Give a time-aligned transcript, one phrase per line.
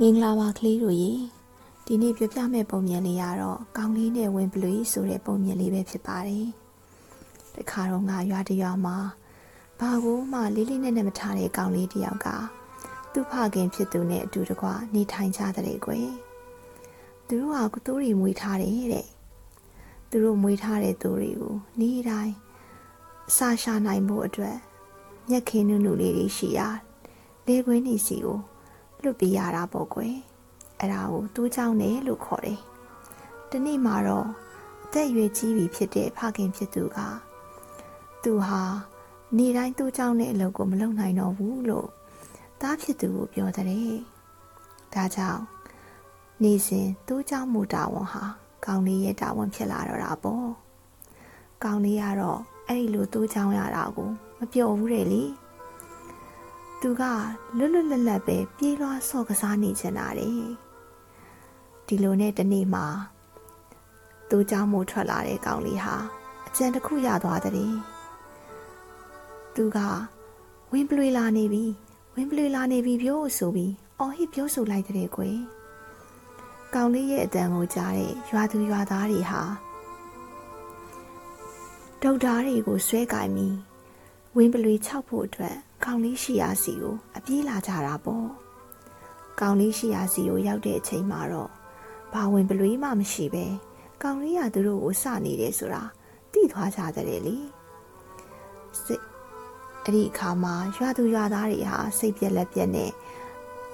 [0.00, 1.12] မင်္ဂလာပါကလေးတို့ရေ
[1.86, 6.46] ဒီနေ့ပြပြမဲ့ပုံမြင်လေးကတော့ကောင်းလေးနဲ့ဝင်ပလွေဆိုတဲ့ပုံမြင်လေးပဲဖြစ်ပါတယ်
[7.56, 8.96] တခါတော့ငါရွာတရွာမှာ
[9.80, 12.28] ဘာကိုမှလေးလေးနဲ့နဲ့မထားတဲ့ကောင်းလေးတယောက်က
[13.12, 16.08] သူ့ဖခင်ဖြစ်သူနဲ့အတူတကွနေထိုင်ကြတဲ့ကွယ်
[17.26, 19.06] သူတို့ကကုသိုးတွေမွေးထားတယ်တဲ့
[20.10, 22.34] သူတို့မွေးထားတဲ့သူတွေကိုနေ့တိုင်း
[23.28, 24.56] အစာရှာနိုင်ဖို့အတွက်
[25.30, 26.60] ညက်ခင်းနုနုလေးတွေရှိရ
[27.46, 28.40] လေခွင်းနေစီကို
[29.02, 30.14] လွတ်ပြရတာပေါ့ကွယ်
[30.78, 32.60] အဲ့ဒါကိုတိုးချောင်းတယ်လို့ခေါ်တယ်
[33.50, 34.28] တနေ့မှာတော့
[34.84, 36.98] အသက်အရွယ်ကြီးပြီဖြစ်တဲ့ဖခင်ဖြစ်သူက
[38.22, 38.62] သူဟာ
[39.36, 41.88] နေတိုင်းတိုးချောင်းတဲ့အလုပ်ကိုမလုပ်နိုင်တော့ဘူးလို့
[42.60, 43.66] သားဖြစ်သူကိုပြောတဲ့
[44.94, 45.42] ဒါကြောင့်
[46.42, 48.24] နေစဉ်တိုးချောင်းမှုတာဝန်ဟာ
[48.64, 50.48] ကောင်းလေးရဲ့တာဝန်ဖြစ်လာတော့တာပေါ့
[51.64, 55.22] ကောင်းလေးကတော့အဲ့ဒီလိုတိုးချောင်းရတာကိုမပြောဘူးတဲ့လေ
[56.81, 57.03] သူက
[57.57, 60.35] လွတ်လွတ်လပ်လပ်ပဲပြေးလွှားဆော့ကစားနေချင်တာတဲ့
[61.87, 62.85] ဒီလိုနဲ့တနေ့မှာ
[64.29, 65.95] သူเจ้าမို့ထွက်လာတဲ့ကောင်လေးဟာ
[66.47, 67.55] အကြံတစ်ခုရသွားတဲ့
[69.55, 69.79] သူက
[70.71, 71.65] ဝင်းပလွေလာနေပြီ
[72.15, 75.37] ဝင်းပလွေလာနေပြီပြောဆိုပြီးအော်ဟစ်ပြောဆိုလိုက်တဲ့ကွယ်
[76.75, 79.41] ကောင်လေးရဲ့အတန်ကိုကြားတဲ့ရွာသူရွာသားတွေဟာ
[82.01, 83.55] ဒေါက်တာတွေကိုဆွဲကင်ပြီး
[84.35, 85.57] ဝင်းပလွေ၆ဖို့အတွက်
[85.88, 88.28] ကောင်လေးရှိရာစီကိုအပြေးလာကြတာပေါ့
[89.40, 91.50] ကောင်လေးရှိရာစီကိုရောက်တဲ့အချိန်မှာတော့
[92.12, 93.44] ဘာဝင်ပလွေးမှမရှိပဲ
[94.02, 95.82] ကောင်လေးကသူတို့ကိုစနေတယ်ဆိုတာ
[96.32, 97.36] သိသွားကြတယ်လေ
[98.84, 99.04] စိတ်
[99.84, 102.90] အဲ့ဒီအခါမှာရွာသူရွာသားတွေဟာစိတ်ပြက်လက်ပြက်နဲ့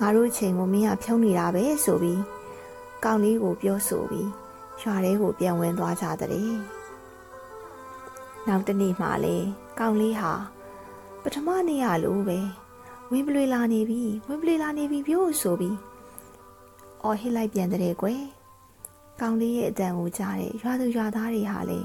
[0.00, 2.22] ငါတို့အချိန်ကိုမင်းကဖြုံးနေတာပဲဆိုပြီး
[3.04, 4.28] ကောင်လေးကိုပြောဆိုပြီး
[4.82, 6.56] ရွာထဲကိုပြန်ဝင်သွားကြတယ်
[8.46, 9.36] နောက်တနေ့မှလေ
[9.78, 10.32] ကောင်လေးဟာ
[11.24, 12.38] ပထမနေ့ရလို့ပဲ
[13.10, 15.76] ဝင်းပလွေလာနေပြီဝင်းပလွေလာနေပြီပြောဆိုပြီး
[17.02, 18.22] အော်ဟစ်လိုက်ပြန်တဲ့ကွယ်
[19.20, 21.80] ကောင်လေးရဲ့အတန်ကိုကြားတယ်ရွာသူရွာသားတွေဟာလေ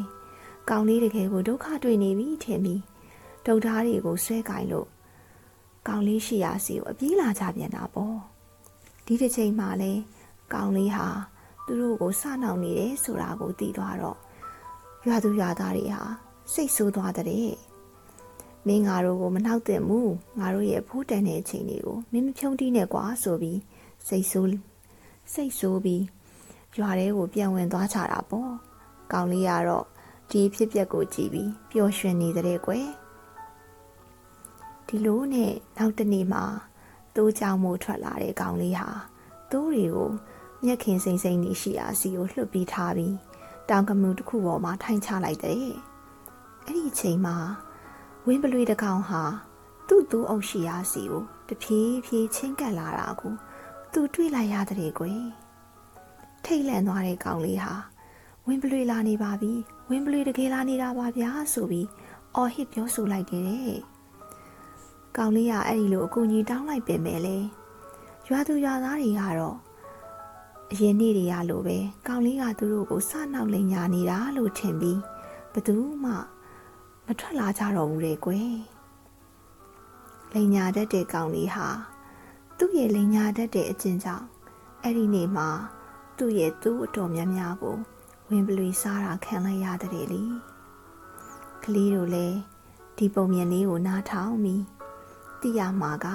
[0.70, 2.82] ကောင်လေးတကယ်ကိုဒုက္ခတွေ့နေပြီထင်ပြီး
[3.46, 4.88] ဒုက္ခတွေကိုဆွဲကင်လို့
[5.88, 8.18] ကောင်လေးရှိရာစီကိုအပြေးလာကြပြန်တာပေါ့
[9.06, 9.92] ဒီတစ်ချိန်မှလဲ
[10.54, 11.08] ကောင်လေးဟာ
[11.66, 14.18] သူတို့ကိုစနှောင်နေတယ်ဆိုတာကိုသိသွားတော့
[15.08, 16.04] ရွာသူရွာသားတွေဟာ
[16.54, 17.67] စိတ်ဆိုးသွားတဲ့
[18.68, 23.60] မင်းငါတို့ကိုမနှောက်သင့်ဘူးငါတို့ရဲ့ဖိုးတန်တဲ့အချိန်တွေကိုမင်းမဖြုံးတီးနဲ့ကွာဆိုပြီး
[24.08, 24.50] စိတ်ဆိုး
[25.34, 26.04] စိတ်ဆိုးပြီး
[26.78, 28.52] ရွာထဲကိုပြန်ဝင်သွားကြတာပေါ့
[29.12, 29.86] ကောင်းလေးကတော့
[30.32, 32.88] ဒီဖြစ်ပျက်ကိုကြည့်ပြီးပျော်ရွှင်နေတဲ့ကွယ်
[34.88, 36.44] ဒီလိုနဲ့နောက်တနေ့မှာ
[37.16, 38.90] သိုးကြောင်မို့ထွက်လာတဲ့ကောင်လေးဟာ
[39.52, 40.12] သိုးတွေကို
[40.66, 43.16] မျက်ခင်စိမ့်စိမ့်နေရှိရာစီကိုလှုပ်ပြီးထားပြီး
[43.70, 45.76] တောင်ကမူတစ်ခုပေါ်မှာထိုင်ချလိုက်တဲ့အဲ့
[46.68, 47.36] ဒီအချိန်မှာ
[48.30, 49.24] ဝင်းပလွေတကောင်ဟာ
[49.88, 53.34] သူ့သူ့အုပ်ရှိရာစီကိုတဖြည်းဖြည်းချင်းကပ်လာတာကို
[53.94, 55.24] သူတွေ့လိုက်ရတဲ့ကွယ်
[56.46, 57.74] ထိတ်လန့်သွားတဲ့ကောင်လေးဟာ
[58.46, 59.54] ဝင်းပလွေလာနေပါပြီ
[59.90, 61.88] ဝင်းပလွေတကယ်လာနေတာပါဗျာဆိုပြီး
[62.36, 63.74] အော်ဟစ်ပြောဆိုလိုက်တဲ့
[65.18, 67.38] ကောင်လေးကအဲ့ဒီလိုအကူကြီးတောင်းလိုက်ပင်ပဲလေ
[68.28, 69.58] ရွာသူရွာသားတွေကတော့
[70.72, 71.78] အရင်နေ့တွေကလိုပဲ
[72.08, 75.00] ကောင်လေးကသူတို့ကိုစနောက်လိန်ညာနေတာလို့ထင်ပြီး
[75.54, 76.14] ဘသူမှ
[77.10, 78.54] မထွက်လာကြတော့ဘူးလေကွယ်
[80.34, 81.68] လိန်ညာတတ်တဲ့ကောင်လေးဟာ
[82.58, 84.26] သူ့ရဲ့လိန်ညာတတ်တဲ့အကျင့်ကြောင့်
[84.84, 85.50] အဲ့ဒီနေ့မှာ
[86.18, 87.78] သူ့ရဲ့သူ့အတော်များများကို
[88.30, 90.24] ဝင်ပလွေစားတာခံလိုက်ရတဲ့လေ
[91.64, 92.38] ကလေးတို့လည်း
[92.98, 94.64] ဒီပုံမြင်လေးကိုနားထောင်ပြီး
[95.42, 96.08] သိရမှာက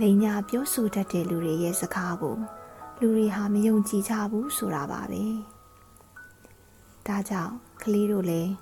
[0.00, 2.36] လိန်ညာပြောဆိုတတ်တဲ့လူတွေရဲ့စကားကို
[3.00, 5.24] လူတွေဟာမယုံကြည်ကြဘူးဆိုတာပါပဲ
[7.06, 8.52] ဒါကြောင့်ကလေးတို့လည်း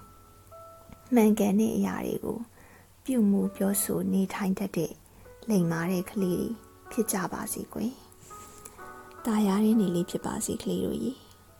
[1.14, 2.38] မှန်ကန်တဲ့အရာတွေကို
[3.04, 4.92] ပြုမှုပြောဆိုနေထိုင်တတ်တဲ့
[5.48, 6.50] လိမ္မာတဲ့ကလေးတွေ
[6.90, 7.92] ဖြစ်ကြပါစေကွယ်။
[9.24, 11.12] တာယာရင်းနေလေးဖြစ်ပါစေကလေးတို့ရေ။